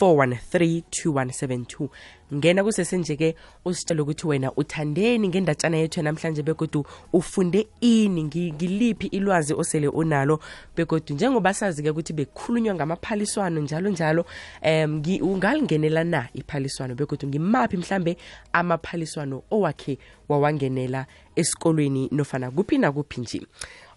413 0.00 0.82
2172 0.90 1.88
ngena 2.34 2.64
kusesenje-ke 2.64 3.34
usitshele 3.64 4.02
ukuthi 4.02 4.26
wena 4.26 4.52
uthandeni 4.52 5.28
ngendatshana 5.28 5.76
yethu 5.76 6.00
yanamhlanje 6.00 6.42
begodu 6.42 6.86
ufunde 7.12 7.68
ini 7.80 8.24
ngiliphi 8.24 9.06
ilwazi 9.06 9.54
osele 9.54 9.88
unalo 9.88 10.40
begodu 10.76 11.14
njengoba 11.14 11.54
sazi-ke 11.54 11.90
ukuthi 11.90 12.12
bekukhulunywa 12.12 12.74
ngamaphaliswano 12.74 13.60
njalo 13.60 13.90
njalo 13.90 14.26
um 14.62 15.02
ungalingenela 15.22 16.04
na 16.04 16.28
iphaliswano 16.34 16.94
begodu 16.94 17.28
ngimaphi 17.28 17.76
mhlambe 17.76 18.16
amaphaliswano 18.52 19.42
owakhe 19.50 19.98
wawangenela 20.28 21.06
esikolweni 21.36 22.08
nofana 22.12 22.50
kuphi 22.50 22.78
nakuphi 22.78 23.20
nje? 23.20 23.46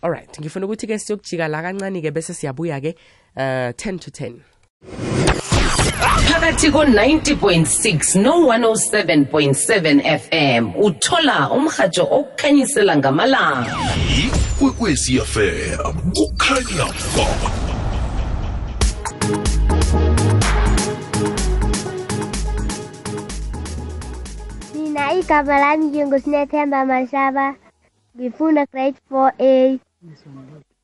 Alright 0.02 0.40
ngifuna 0.40 0.66
ukuthi-ke 0.66 1.00
siyokujika 1.00 1.48
la 1.48 1.62
kancane-ke 1.62 2.12
bese 2.12 2.34
siyabuya-ke 2.34 2.96
uh 3.36 3.72
10 3.72 4.00
to 4.00 4.12
10 4.12 5.55
phakathi 5.80 6.68
ko-90.6 6.72 8.22
no-107.7 8.22 10.02
fm 10.22 10.64
uthola 10.86 11.38
umrhatsho 11.58 12.04
okukhanyisela 12.18 12.94
ngamalanga. 12.98 13.74
Ikwekwezi 14.24 15.14
fm 15.34 15.94
kukhanya 16.16 16.86
ba 17.16 17.28
Mina 24.74 25.14
igama 25.14 25.60
lami 25.60 25.86
nginguSinethemba 25.86 26.86
Mashaba 26.86 27.56
ngifunda 28.18 28.66
grade 28.72 28.98
4A 29.12 29.80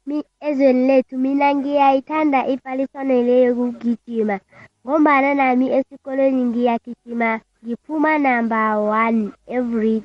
Mi- 0.05 0.23
ezweni 0.41 0.87
lethu 0.87 1.17
mina 1.17 1.55
ngiyayithanda 1.55 2.47
iphaliswano 2.47 3.21
le 3.27 3.41
yokugijima. 3.45 4.39
Ngombana 4.85 5.29
nami 5.39 5.65
esikolweni 5.77 6.41
ngiyagijima 6.49 7.29
ngiphuma 7.63 8.11
number 8.17 8.69
one 9.01 9.19
every 9.57 10.01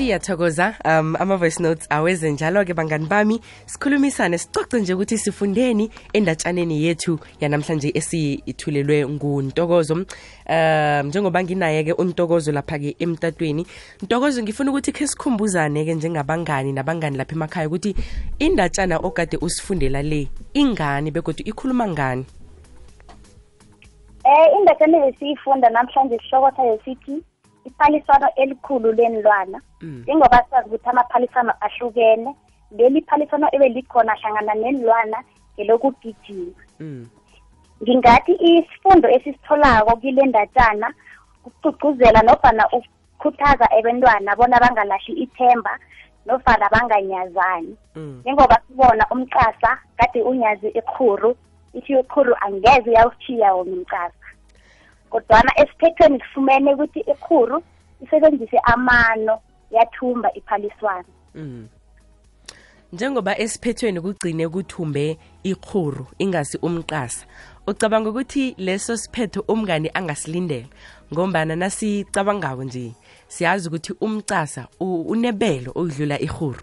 siyathokoza 0.00 0.74
um 0.84 1.16
ama-voice 1.16 1.62
notes 1.62 1.86
aweze 1.90 2.30
njalo-ke 2.30 2.74
bangani 2.74 3.06
bami 3.06 3.40
sikhulumisane 3.66 4.38
sicoce 4.38 4.80
nje 4.80 4.94
ukuthi 4.94 5.18
sifundeni 5.18 5.90
endatshaneni 6.12 6.84
yethu 6.84 7.18
yanamhlanje 7.40 7.92
esiyithulelwe 7.94 9.08
nguntokozo. 9.08 9.94
Um 9.94 11.06
njengoba 11.06 11.42
nginaye-ke 11.42 11.92
untokozo 11.92 12.52
lapha-ke 12.52 12.96
emtatweni 12.98 13.66
ntokozo 14.02 14.42
ngifuna 14.42 14.70
ukuthi 14.70 14.92
khe 14.92 15.06
sikhumbuzane-ke 15.06 15.94
njengabangani 15.94 16.72
nabangani 16.72 17.16
lapha 17.16 17.34
emakhaya 17.34 17.68
ukuthi 17.68 17.94
indatshana 18.38 18.96
okade 18.96 19.36
usifundela 19.36 20.02
le 20.02 20.28
ingani 20.54 21.10
begodwa 21.10 21.46
ikhuluma 21.46 21.88
ngani? 21.88 22.24
Um 24.24 24.58
indatshana 24.58 24.98
besiyifunda 25.06 25.70
namhlanje 25.70 26.18
sihlokotha 26.18 26.56
sayo 26.56 26.80
sithi 26.84 27.22
iphaliswano 27.64 28.28
elikhulu 28.36 28.92
lenilwana 28.92 29.60
njengoba 29.82 30.44
sazi 30.50 30.68
ukuthi 30.68 30.88
amaphaliswano 30.88 31.52
ahlukene. 31.60 32.34
Leli 32.70 33.02
phaliswano 33.02 33.48
ebelikhona 33.52 34.14
hlangana 34.14 34.54
nenilwana 34.54 35.18
ngelokugijima. 35.54 36.62
Mm. 36.80 37.06
ngingathi 37.82 38.32
isifundo 38.32 39.08
esisitholako 39.08 39.96
kile 39.96 40.22
ndatshana 40.26 40.94
kucugcuzela 41.42 42.22
nofana 42.22 42.64
ukukhuthaza 42.76 43.70
abentwana 43.70 44.36
bona 44.36 44.60
bangalahli 44.60 45.12
ithemba 45.24 45.78
nofana 46.26 46.68
banganyazani. 46.68 47.76
Mm. 47.94 48.20
njengoba 48.20 48.60
sibona 48.68 49.06
umqasa 49.10 49.78
kade 49.96 50.22
unyazi 50.22 50.68
ikhuru 50.68 51.36
ithi 51.74 51.92
ikhuru 52.00 52.34
angeze 52.40 52.90
uyawushiya 52.90 53.54
wona 53.54 53.72
umqasa 53.72 54.19
kodwana 55.10 55.50
esiphethweni 55.56 56.18
sifumene 56.20 56.74
ukuthi 56.74 57.00
ikhuru 57.00 57.62
isebenzise 58.04 58.58
amano 58.64 59.38
yathumba 59.70 60.28
iphaliswana 60.34 61.04
Mm. 61.34 61.68
njengoba 62.92 63.38
esiphethweni 63.38 64.00
kugcine 64.00 64.48
kuthumbe 64.48 65.18
ikhuru 65.42 66.06
ingasi 66.18 66.58
umqasa 66.62 67.26
ucabanga 67.66 68.10
ukuthi 68.10 68.54
leso 68.58 68.96
siphetho 68.96 69.40
umngani 69.48 69.90
angasilindela 69.94 70.66
ngombana 71.12 71.56
nasicabangako 71.56 72.64
nje 72.64 72.92
siyazi 73.28 73.68
ukuthi 73.68 73.92
umqasa 74.00 74.66
u- 74.80 75.02
unebelo 75.02 75.70
okudlula 75.74 76.18
ikhuru. 76.20 76.60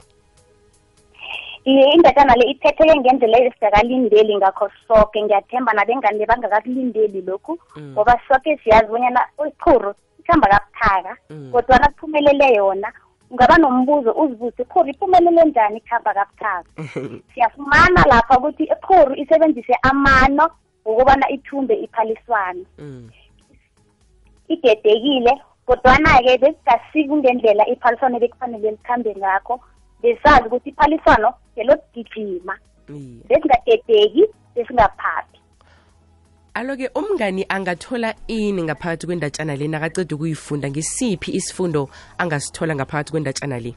Iye 1.67 1.83
indatshana 1.95 2.33
le 2.39 2.45
iphetheke 2.51 2.95
ngendlela 2.99 3.37
esingakalindeli 3.43 4.33
ngakho 4.37 4.69
soke. 4.87 5.19
Ngiyathemba 5.23 5.73
nabengani 5.73 6.25
bangakakulindeli 6.25 7.21
lokhu 7.27 7.59
ngoba 7.93 8.15
soke 8.27 8.57
siyazi 8.63 8.87
bonyana 8.87 9.21
ichuru 9.47 9.91
ikhamba 10.19 10.47
kabuthaka 10.47 11.13
Mm. 11.29 11.51
kodwana 11.51 11.87
kuphumelele 11.91 12.47
yona. 12.55 12.89
Ungaba 13.31 13.57
nombuzo 13.57 14.11
uzibuze 14.11 14.63
ichuru 14.63 14.87
iphumelele 14.89 15.43
njani 15.45 15.77
ikhamba 15.77 16.13
kabuthaka? 16.13 16.69
Siyafumana 17.33 18.01
lapha 18.07 18.37
ukuthi 18.39 18.63
ichuru 18.63 19.15
isebenzise 19.15 19.75
amano 19.83 20.49
ngokubana 20.87 21.29
ithumbe 21.29 21.75
iphaliswana 21.75 22.63
Mm. 22.79 23.09
idedekile 24.47 25.33
kodwana-ke 25.67 26.37
besingasiki 26.37 27.15
ngendlela 27.15 27.67
iphaliswano 27.67 28.19
bekufanele 28.19 28.71
likhambe 28.71 29.15
ngakho 29.19 29.59
besazi 30.01 30.47
ukuthi 30.47 30.69
iphaliswano 30.69 31.33
selokugijima 31.55 32.57
Iye. 32.89 33.23
besingadedeki 33.27 34.23
besingaphaphi. 34.55 35.37
Alo-ke 36.53 36.89
umngani 36.95 37.45
angathola 37.49 38.15
ini 38.27 38.63
ngaphakathi 38.63 39.05
kwendatshana 39.07 39.55
le 39.55 39.67
nakaceda 39.67 40.15
ukuyifunda? 40.15 40.69
Ngisiphi 40.69 41.31
isifundo 41.31 41.89
angasithola 42.17 42.75
ngaphakathi 42.75 43.11
kwendatshana 43.11 43.59
le? 43.59 43.75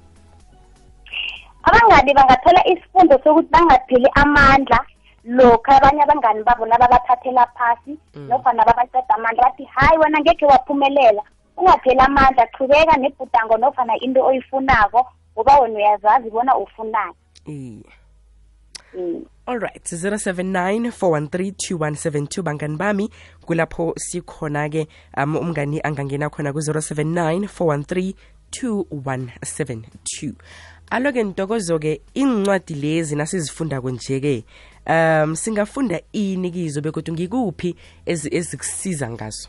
Abangani 1.62 2.14
bangathola 2.14 2.66
isifundo 2.66 3.20
sokuthi 3.24 3.48
bangapheli 3.52 4.08
amandla 4.14 4.80
lokhu 5.24 5.70
abanye 5.70 6.02
abangani 6.02 6.42
babo 6.42 6.66
nababathathela 6.66 7.46
phasi 7.56 7.98
nofana 8.28 8.64
babaceda 8.64 9.14
amandla 9.14 9.44
bathi 9.44 9.64
hayi 9.64 9.98
wena 9.98 10.20
ngekhe 10.20 10.46
waphumelela. 10.46 11.22
Ungapheli 11.56 12.00
amandla 12.00 12.46
qhubeka 12.46 12.96
nebhudango 12.96 13.56
nofana 13.56 13.96
into 14.00 14.24
oyifunako 14.24 15.06
ngoba 15.36 15.60
wena 15.60 15.74
uyazazi 15.78 16.30
bona 16.30 16.56
ufunani. 16.58 17.14
Iye 17.46 17.82
Mm. 18.94 19.24
alright 19.46 19.84
079 19.92 20.90
413 20.90 22.42
bangani 22.42 22.76
bami 22.76 23.10
kulapho 23.46 23.94
sikhona-ke 23.96 24.88
um 25.16 25.36
umngani 25.36 25.80
angangena 25.84 26.28
khona 26.30 26.52
ku-079 26.52 27.46
413 27.46 28.14
2172 28.50 30.32
alo-ke 30.90 31.22
ntokozo-ke 31.24 32.00
incwadi 32.14 32.74
lezi 32.74 33.16
nasizifundako 33.16 33.90
nje-ke 33.90 34.44
um 34.86 35.36
singafunda 35.36 36.00
ini 36.12 36.50
kizo 36.50 36.80
bekodwa 36.80 37.14
ngikuphi 37.14 37.76
ezi- 38.06 38.34
ezikusiza 38.36 39.10
ngazo? 39.10 39.48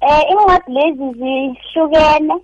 Eh 0.00 0.22
incwadi 0.30 0.72
lezi 0.72 1.12
zihlukene 1.18 2.34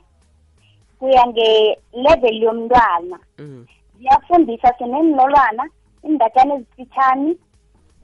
kuya 0.99 1.27
nge-level 1.27 2.43
yomntwana. 2.43 3.19
Mm. 3.39 3.67
Ziyafundisa 3.99 4.75
sinenilolwana, 4.79 5.69
indatshana 6.03 6.55
ezifitshani, 6.55 7.39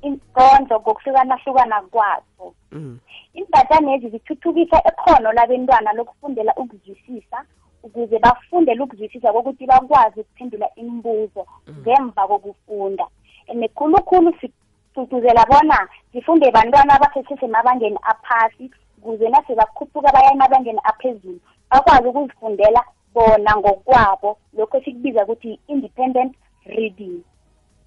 inkondlo 0.03 0.81
ngokuhlukana-hlukana 0.81 1.83
kwazo. 1.83 2.55
Mm. 2.73 2.99
Indatshana 3.35 3.91
lezi 3.91 4.09
zithuthukisa 4.09 4.83
ikhono 4.91 5.33
labentwana 5.33 5.93
lokufundela 5.93 6.55
ukuzwisisa 6.57 7.45
ukuze 7.83 8.19
bafundele 8.19 8.83
ukuzwisisa 8.83 9.33
kokuthi 9.33 9.67
bakwazi 9.67 10.21
ukuphendula 10.21 10.75
imibuzo 10.75 11.47
ngemva 11.81 12.29
kokufunda. 12.29 13.07
And 13.49 13.69
khulukhulu 13.75 14.33
sigcugcuzela 14.41 15.45
bona 15.47 15.89
zifunde 16.13 16.51
bantwana 16.51 16.95
abasesesemabangeni 16.95 17.99
aphasi 18.03 18.71
ukuze 18.99 19.29
nase 19.29 19.55
bakhuphuka 19.55 20.13
baya 20.13 20.33
emabangeni 20.33 20.81
aphezulu 20.85 21.41
bakwazi 21.73 22.09
ukuzifundela 22.09 22.85
bona 23.15 23.57
ngokwabo. 23.57 24.39
Lokho 24.57 24.79
esikubiza 24.79 25.25
ukuthi 25.25 25.59
independent 25.69 26.35
reading. 26.67 27.21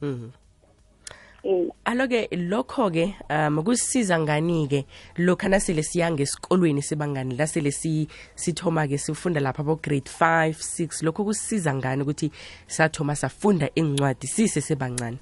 Mm. 0.02 0.32
eh. 1.44 1.68
Alo-ke 1.86 2.28
lokho-ke 2.32 3.16
um 3.30 3.64
kusisiza 3.64 4.20
ngani-ke 4.20 4.86
lokhu 5.18 5.50
nasele 5.50 5.84
siyange 5.84 6.24
esikolweni 6.24 6.82
sibangani 6.82 7.36
lasele 7.36 7.72
si- 7.72 8.08
sithoma-ke 8.36 8.98
sifunda 8.98 9.40
lapha 9.40 9.64
bo-grade 9.64 10.10
5 10.20 10.50
6 10.50 11.06
lokho 11.06 11.24
kusisiza 11.24 11.74
ngani 11.76 12.02
ukuthi 12.02 12.32
sathoma 12.68 13.16
safunda 13.16 13.70
incwadi 13.76 14.28
sisesebancane 14.28 15.18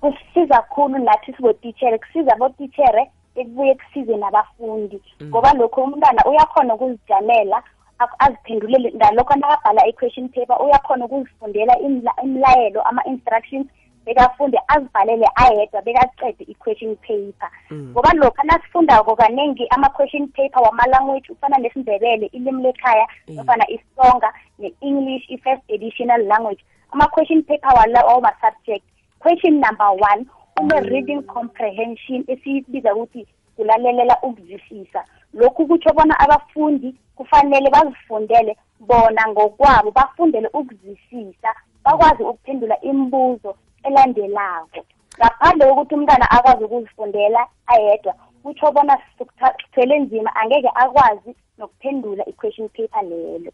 kusisiza 0.00 0.62
khulu 0.62 0.98
nathi 0.98 1.32
sibotitshere 1.32 1.98
kusiza 1.98 2.32
abotitshere 2.32 3.10
ekubuye 3.36 3.74
kusize 3.74 4.16
nabafundi. 4.16 5.02
Ngoba 5.24 5.52
lokho 5.52 5.82
umntwana 5.82 6.22
uyakhona 6.24 6.74
ukuzijamela 6.74 7.62
ak- 7.98 8.16
aziphendulele 8.18 8.92
ngalokho 8.96 9.34
nakabhala 9.34 9.86
i-question 9.86 10.28
paper 10.28 10.56
uyakhona 10.62 11.04
ukuzifundela 11.04 11.74
imla- 11.78 12.22
imilayelo 12.24 12.82
ama-instructions 12.82 13.66
bekafunde 14.06 14.58
azibhalele 14.68 15.26
ayedwa 15.34 15.82
bekacede 15.82 16.44
i-question 16.44 16.96
paper. 16.96 17.50
Ngoba 17.72 18.10
lokho 18.14 18.42
nasifundako 18.44 19.16
kaningi 19.16 19.66
ama-question 19.70 20.28
paper 20.28 20.62
wama-language 20.62 21.32
ufana 21.32 21.58
nesindebele 21.58 22.26
ilimi 22.26 22.62
lekhaya 22.62 23.06
nofana 23.28 23.64
isonga 23.70 24.32
ne-english 24.58 25.30
i-first 25.30 25.62
additional 25.70 26.22
language. 26.26 26.64
Ama-question 26.92 27.42
paper 27.42 27.72
wala 27.76 28.04
wama-subject 28.06 28.84
question 29.20 29.60
number 29.60 29.90
one 29.90 30.26
une-reading 30.60 31.22
comprehension 31.22 32.24
esiyibiza 32.26 32.94
ukuthi 32.94 33.26
kulalelela 33.56 34.16
ukuzwisisa 34.22 35.04
lokhu 35.34 35.66
kutsho 35.66 35.92
bona 35.92 36.14
abafundi 36.20 36.94
kufanele 37.16 37.70
bazifundele 37.70 38.56
bona 38.80 39.28
ngokwabo 39.28 39.90
bafundele 39.90 40.48
ukuzwisisa 40.52 41.50
bakwazi 41.84 42.22
ukuphendula 42.22 42.80
imibuzo 42.80 43.56
elandelako 43.82 44.80
ngaphandle 45.18 45.66
kokuthi 45.66 45.94
umntwana 45.94 46.30
akwazi 46.30 46.64
ukuzifundela 46.64 47.46
ayedwa 47.66 48.14
kutsho 48.42 48.72
bona 48.72 48.98
sithwele 49.18 49.98
nzima 49.98 50.36
angeke 50.36 50.70
akwazi 50.74 51.30
nokuphendula 51.58 52.22
i-question 52.30 52.68
paper 52.68 53.02
lelo 53.04 53.52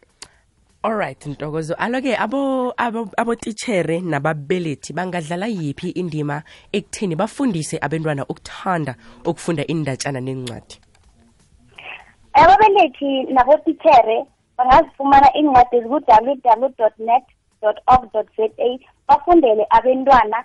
alright 0.84 1.26
ntokozo. 1.26 1.74
Alo-ke 1.78 2.16
abo- 2.16 2.72
abo- 2.76 3.12
abotitshere 3.16 4.00
nababelethi 4.00 4.92
bangadlala 4.92 5.46
yiphi 5.46 5.88
indima 5.90 6.42
ekutheni 6.72 7.16
bafundise 7.16 7.78
abentwana 7.82 8.24
ukuthanda 8.26 8.94
ukufunda 9.24 9.66
indatshana 9.66 10.20
nencwadi 10.20 10.78
ababelethi 12.32 13.22
nabotithere 13.34 14.24
bangazifumana 14.56 15.28
iincwadi 15.36 15.76
eziku-www 15.76 16.90
net 16.98 17.24
org 17.86 18.12
za 18.12 18.78
bafundele 19.08 19.66
abentwana 19.70 20.44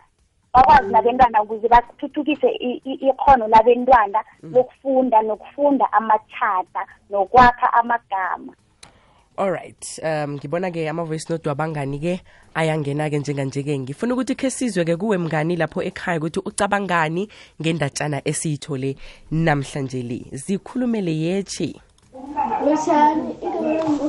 bakwazi 0.54 0.92
nabentwana 0.92 1.42
ukuze 1.44 1.68
bathuthukise 1.68 2.50
ikhono 2.86 3.48
labentwana 3.48 4.24
lokufunda 4.44 5.22
nokufunda 5.22 5.94
amachata 5.94 6.82
nokwakha 7.10 7.74
amagama. 7.74 8.54
Alright 9.38 10.00
um 10.04 10.38
ngibona-ke 10.38 10.90
ama-voice 10.90 11.30
note 11.30 11.50
wabangani-ke 11.50 12.22
ayangena-ke 12.56 13.20
njenganje-ke 13.20 13.80
ngifuna 13.80 14.14
ukuthi 14.14 14.36
khe 14.36 14.50
sizwe-ke 14.50 14.98
kuwe 14.98 15.18
mngani 15.18 15.56
lapho 15.56 15.82
ekhaya 15.82 16.20
ukuthi 16.20 16.40
ucabangani 16.46 17.30
ngendatshana 17.62 18.22
esiyithole 18.26 18.96
namhlanje 19.32 20.02
le 20.02 20.20
zikhulumele 20.32 21.14
yechi 21.18 21.82
Lotshani, 22.64 23.36
igama 23.42 23.74
lami 23.78 24.04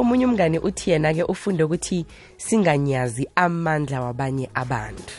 omunye 0.00 0.26
umngane 0.26 0.58
uthi 0.58 0.90
yena-ke 0.90 1.22
ufunde 1.24 1.64
ukuthi 1.64 2.06
singanyazi 2.36 3.28
amandla 3.36 4.00
wabanye 4.00 4.50
abantu. 4.54 5.12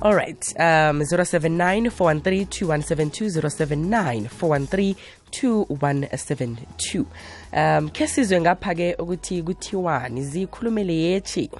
All 0.00 0.14
right 0.14 0.54
um 0.58 1.02
079 1.02 1.90
413 1.90 2.46
2172 2.46 3.40
079 3.40 4.28
413 4.40 7.04
um 7.52 7.88
khe 7.90 8.06
sizwe 8.06 8.40
ngapha-ke 8.40 8.94
ukuthi 8.98 9.42
kuthiwani 9.42 10.22
zikhulumele 10.22 10.94
yechi? 10.94 11.50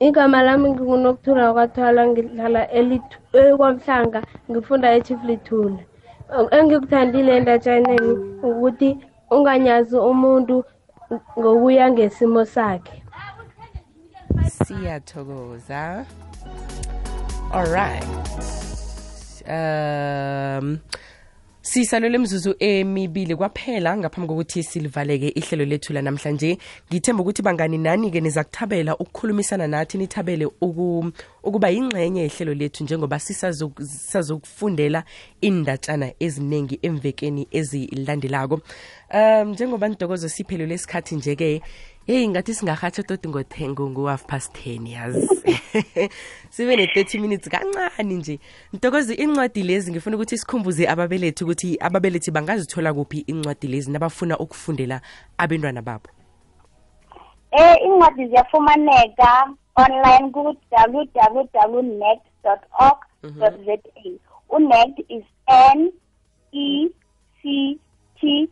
Igama 0.00 0.42
lami 0.42 0.70
ngingunokuthula 0.70 1.52
kwathwala 1.52 2.06
ngihlala 2.06 2.64
eLithu- 2.78 3.20
ekwamhlanga 3.32 4.22
ngifunda 4.50 4.94
echief 4.94 5.24
lithule 5.24 5.86
engikuthandile 6.50 7.36
endatshaneni 7.36 8.12
ukuthi 8.48 8.98
unganyazi 9.30 9.96
umuntu 9.96 10.64
ngokuya 11.38 11.90
ngesimo 11.90 12.44
sakhe. 12.44 13.02
Siyathokoza. 14.48 16.06
All 17.52 17.66
right. 17.72 18.04
Um 19.48 20.80
sisalole 21.68 22.18
mzuzu 22.18 22.54
emibili. 22.58 23.36
Kwaphela 23.36 23.96
ngaphambi 23.96 24.28
kokuthi 24.28 24.62
silivaleke 24.62 25.28
ihlelo 25.28 25.64
lethu 25.64 25.92
lanamhlanje. 25.92 26.58
Ngithemba 26.90 27.22
ukuthi 27.22 27.42
bangani 27.42 27.78
nani-ke 27.78 28.20
niza 28.20 28.44
kuthabela 28.44 28.96
ukukhulumisana 28.96 29.66
nathi 29.66 29.98
nithabele 29.98 30.46
uku, 30.46 31.12
ukuba 31.42 31.68
yingxenye 31.68 32.22
yehlelo 32.22 32.54
lethu 32.54 32.84
njengoba 32.84 33.16
sisazoku- 33.16 33.84
sisazokufundela 33.84 35.04
indatshana 35.40 36.12
eziningi 36.20 36.78
emvekeni 36.82 37.46
ezilandelako. 37.50 38.60
Um 39.14 39.48
njengoba 39.50 39.88
nidokozo 39.88 40.28
siphelele 40.28 40.74
isikhathi 40.74 41.16
nje-ke 41.16 41.62
yeyi 42.08 42.28
ngathi 42.28 42.54
singarhatsha 42.54 43.02
toti 43.02 43.28
ngu-half 43.28 44.24
past 44.26 44.52
ten 44.52 44.86
yazi 44.86 45.28
sibe 46.50 46.76
ne-30 46.76 47.20
minutes 47.20 47.48
kancane 47.48 48.14
nje. 48.14 48.38
Ntokozi 48.72 49.14
incwadi 49.14 49.62
lezi 49.62 49.92
ngifuna 49.92 50.16
ukuthi 50.16 50.38
sikhumbuze 50.38 50.88
ababelethi 50.88 51.44
ukuthi 51.44 51.76
ababelethi 51.80 52.30
bangazithola 52.30 52.94
kuphi 52.94 53.18
incwadi 53.18 53.66
lezi 53.66 53.90
nabafuna 53.90 54.38
ukufundela 54.38 55.00
abentwana 55.38 55.82
babo? 55.82 56.08
Eh 57.50 57.76
incwadi 57.84 58.26
ziyafumaneka 58.26 59.54
online 59.76 60.30
ku-www 60.32 61.82
net 61.82 62.20
org 62.80 62.98
za 63.22 63.52
UNECT 64.48 64.98
is 65.08 65.24
N 65.48 65.92
E 66.52 66.88
C 67.42 67.78
T 68.20 68.48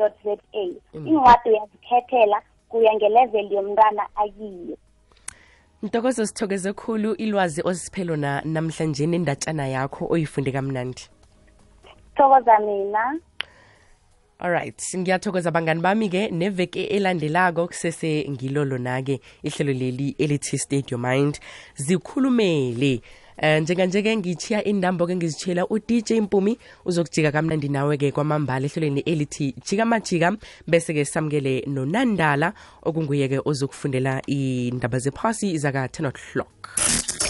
.org.za. 0.00 0.98
Incwadi 0.98 1.50
uyazikhethela 1.50 2.42
kuya 2.68 2.94
ngeleveli 2.94 3.54
yomntwana 3.54 4.08
akiyo. 4.16 4.76
ntokozo 5.82 6.26
sithokeze 6.26 6.72
khulu 6.72 7.14
ilwazi 7.14 7.62
osiphelo 7.64 8.16
na 8.16 8.42
namhlanje 8.44 9.06
nendatshana 9.06 9.68
yakho 9.68 10.06
oyifunde 10.10 10.52
kamnandi 10.52 11.02
Thokoza 12.16 12.58
mina. 12.58 13.20
alright 14.38 14.94
ngiyathokoza 14.96 15.50
bangani 15.50 15.80
bami-ke 15.80 16.28
neveke 16.30 16.84
elandelako 16.84 17.66
kusese 17.66 18.26
ngilo 18.30 18.64
lona-ke 18.64 19.20
ihlelo 19.42 19.72
leli 19.72 20.14
elithi 20.18 20.84
your 20.90 21.00
mind 21.00 21.40
zikhulumele 21.74 22.94
um 22.94 23.19
njenganje-ke 23.42 24.16
ngithiya 24.16 24.64
indambo-ke 24.64 25.16
ngizitshiyela 25.16 25.66
udj 25.66 26.12
mpumi 26.12 26.58
uzokujika 26.84 27.32
kamnandi 27.32 27.68
nawe-ke 27.68 28.12
kwamambala 28.12 28.66
ehlelweni 28.66 29.00
elithi 29.00 29.54
jika 29.66 29.84
majika. 29.84 30.36
Bese-ke 30.66 31.04
samukele 31.04 31.64
nonandala 31.66 32.52
okunguye-ke 32.82 33.40
ozokufundela 33.44 34.22
indaba 34.26 34.98
zephasi 34.98 35.58
zaka-10 35.58 36.06
o'clock. 36.06 36.50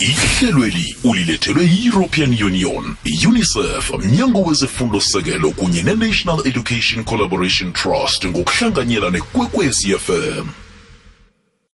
Ihlelweli 0.01 0.96
ulilethelwe 1.05 1.64
yi-european 1.64 2.42
union 2.42 2.96
unicef 3.29 3.90
mnyango 3.99 4.42
wezefundo 4.42 5.01
sekelo 5.01 5.51
kunye 5.51 5.83
ne-national 5.83 6.46
education 6.46 7.05
collaboration 7.05 7.73
trust 7.73 8.27
ngokuhlanganyela 8.27 9.11
nekwekwezi 9.11 9.99
fm 9.99 10.69